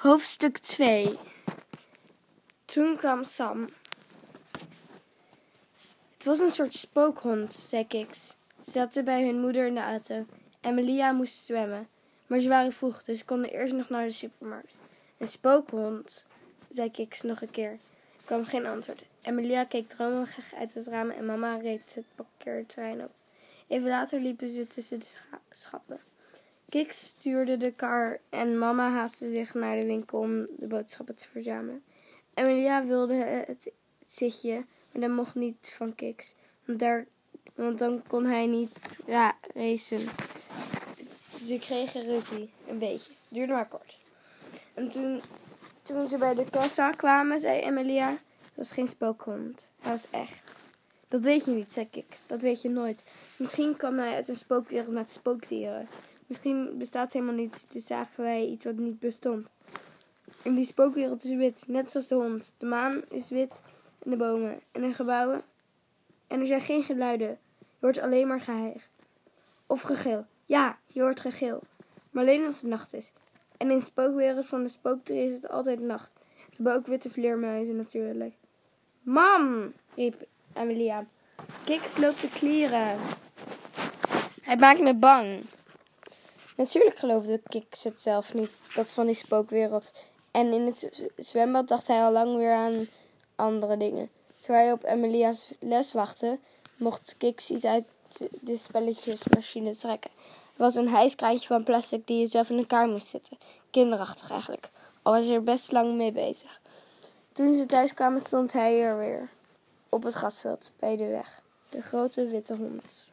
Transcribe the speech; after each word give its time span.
Hoofdstuk 0.00 0.58
2 0.58 1.18
Toen 2.64 2.96
kwam 2.96 3.24
Sam. 3.24 3.68
Het 6.12 6.24
was 6.24 6.38
een 6.38 6.50
soort 6.50 6.74
spookhond, 6.74 7.52
zei 7.52 7.86
Kiks. 7.86 8.34
Ze 8.64 8.70
zaten 8.70 9.04
bij 9.04 9.24
hun 9.24 9.40
moeder 9.40 9.66
in 9.66 9.74
de 9.74 9.80
auto. 9.80 10.26
Emilia 10.60 11.12
moest 11.12 11.44
zwemmen, 11.44 11.88
maar 12.26 12.40
ze 12.40 12.48
waren 12.48 12.72
vroeg, 12.72 13.02
dus 13.02 13.18
ze 13.18 13.24
konden 13.24 13.50
eerst 13.50 13.72
nog 13.72 13.88
naar 13.88 14.06
de 14.06 14.12
supermarkt. 14.12 14.80
Een 15.18 15.28
spookhond, 15.28 16.26
zei 16.70 16.90
Kiks 16.90 17.22
nog 17.22 17.42
een 17.42 17.50
keer. 17.50 17.70
Er 17.70 18.24
kwam 18.24 18.44
geen 18.44 18.66
antwoord. 18.66 19.04
Emilia 19.22 19.64
keek 19.64 19.88
dromerig 19.88 20.54
uit 20.54 20.74
het 20.74 20.86
raam 20.86 21.10
en 21.10 21.26
mama 21.26 21.56
reed 21.56 21.94
het 21.94 22.06
parkeerterrein 22.14 23.02
op. 23.02 23.10
Even 23.66 23.88
later 23.88 24.20
liepen 24.20 24.50
ze 24.50 24.66
tussen 24.66 24.98
de 24.98 25.06
scha 25.06 25.40
schappen. 25.50 26.00
Kiks 26.70 27.06
stuurde 27.06 27.56
de 27.56 27.72
kar 27.72 28.20
en 28.28 28.58
mama 28.58 28.90
haastte 28.90 29.30
zich 29.30 29.54
naar 29.54 29.76
de 29.76 29.84
winkel 29.84 30.18
om 30.18 30.46
de 30.58 30.66
boodschappen 30.66 31.16
te 31.16 31.28
verzamelen. 31.28 31.82
Emilia 32.34 32.86
wilde 32.86 33.14
het 33.46 33.72
zitje, 34.06 34.64
maar 34.92 35.00
dat 35.00 35.10
mocht 35.10 35.34
niet 35.34 35.74
van 35.76 35.94
Kiks, 35.94 36.34
want, 36.64 36.78
daar, 36.78 37.06
want 37.54 37.78
dan 37.78 38.02
kon 38.06 38.24
hij 38.24 38.46
niet 38.46 38.70
ja, 39.06 39.36
racen. 39.54 40.08
Ze 41.46 41.58
kregen 41.58 42.02
ruzie, 42.02 42.50
een 42.68 42.78
beetje. 42.78 43.12
Duurde 43.28 43.52
maar 43.52 43.68
kort. 43.68 43.98
En 44.74 44.88
toen, 44.88 45.22
toen 45.82 46.08
ze 46.08 46.18
bij 46.18 46.34
de 46.34 46.50
kassa 46.50 46.90
kwamen, 46.90 47.40
zei 47.40 47.60
Emilia, 47.60 48.10
dat 48.10 48.18
was 48.54 48.72
geen 48.72 48.88
spookhond, 48.88 49.70
hij 49.80 49.92
was 49.92 50.10
echt. 50.10 50.54
Dat 51.08 51.20
weet 51.20 51.44
je 51.44 51.50
niet, 51.50 51.72
zei 51.72 51.90
Kiks. 51.90 52.18
Dat 52.26 52.42
weet 52.42 52.62
je 52.62 52.68
nooit. 52.68 53.04
Misschien 53.36 53.76
kwam 53.76 53.98
hij 53.98 54.14
uit 54.14 54.28
een 54.28 54.36
spookwereld 54.36 54.92
met 54.92 55.10
spookdieren. 55.10 55.88
Misschien 56.30 56.78
bestaat 56.78 57.12
helemaal 57.12 57.34
niet, 57.34 57.66
dus 57.68 57.86
zagen 57.86 58.24
wij 58.24 58.46
iets 58.46 58.64
wat 58.64 58.76
niet 58.76 58.98
bestond. 58.98 59.46
En 60.42 60.54
die 60.54 60.64
spookwereld 60.64 61.24
is 61.24 61.34
wit, 61.34 61.64
net 61.66 61.90
zoals 61.90 62.06
de 62.06 62.14
hond. 62.14 62.52
De 62.58 62.66
maan 62.66 63.02
is 63.08 63.28
wit 63.28 63.60
en 63.98 64.10
de 64.10 64.16
bomen 64.16 64.60
en 64.72 64.80
de 64.80 64.94
gebouwen. 64.94 65.42
En 66.26 66.40
er 66.40 66.46
zijn 66.46 66.60
geen 66.60 66.82
geluiden. 66.82 67.38
Je 67.58 67.66
hoort 67.80 67.98
alleen 67.98 68.26
maar 68.26 68.40
geheig. 68.40 68.88
Of 69.66 69.80
gegil. 69.80 70.26
Ja, 70.46 70.78
je 70.86 71.00
hoort 71.00 71.20
gegil. 71.20 71.60
Maar 72.10 72.22
alleen 72.22 72.46
als 72.46 72.60
het 72.60 72.70
nacht 72.70 72.92
is. 72.92 73.10
En 73.56 73.70
in 73.70 73.78
de 73.78 73.84
spookwereld 73.84 74.46
van 74.46 74.62
de 74.62 74.68
spookdrie 74.68 75.28
is 75.28 75.32
het 75.32 75.48
altijd 75.48 75.80
nacht. 75.80 76.10
Ze 76.34 76.56
hebben 76.56 76.74
ook 76.74 76.86
witte 76.86 77.10
vleermuizen 77.10 77.76
natuurlijk. 77.76 78.34
Mam, 79.02 79.72
riep 79.94 80.26
Amelia. 80.52 81.06
Kiks 81.64 81.96
loopt 81.96 82.20
te 82.20 82.28
klieren. 82.28 82.98
Hij 84.42 84.56
maakt 84.56 84.80
me 84.80 84.94
bang. 84.94 85.44
Natuurlijk 86.60 86.96
geloofde 86.96 87.40
Kiks 87.48 87.84
het 87.84 88.00
zelf 88.00 88.34
niet, 88.34 88.62
dat 88.74 88.92
van 88.92 89.06
die 89.06 89.14
spookwereld. 89.14 89.92
En 90.30 90.52
in 90.52 90.66
het 90.66 91.10
zwembad 91.16 91.68
dacht 91.68 91.86
hij 91.86 92.02
al 92.02 92.12
lang 92.12 92.36
weer 92.36 92.52
aan 92.52 92.86
andere 93.36 93.76
dingen. 93.76 94.10
Terwijl 94.40 94.64
hij 94.64 94.72
op 94.72 94.84
Emilia's 94.84 95.54
les 95.58 95.92
wachtte, 95.92 96.38
mocht 96.76 97.14
Kiks 97.18 97.50
iets 97.50 97.64
uit 97.64 97.84
de 98.40 98.56
spelletjesmachine 98.56 99.76
trekken. 99.76 100.10
Het 100.20 100.56
was 100.56 100.74
een 100.74 100.88
hijskraantje 100.88 101.46
van 101.46 101.64
plastic 101.64 102.06
die 102.06 102.18
je 102.18 102.26
zelf 102.26 102.50
in 102.50 102.58
elkaar 102.58 102.88
moest 102.88 103.06
zetten. 103.06 103.38
Kinderachtig 103.70 104.30
eigenlijk. 104.30 104.70
Al 105.02 105.12
was 105.12 105.24
hij 105.26 105.34
er 105.34 105.42
best 105.42 105.72
lang 105.72 105.96
mee 105.96 106.12
bezig. 106.12 106.60
Toen 107.32 107.54
ze 107.54 107.66
thuis 107.66 107.94
kwamen 107.94 108.20
stond 108.26 108.52
hij 108.52 108.82
er 108.82 108.98
weer. 108.98 109.28
Op 109.88 110.02
het 110.02 110.14
grasveld, 110.14 110.70
bij 110.78 110.96
de 110.96 111.06
weg. 111.06 111.42
De 111.68 111.82
grote 111.82 112.26
witte 112.26 112.56
hondes. 112.56 113.12